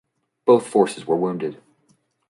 [0.45, 1.61] Both forces were wounded.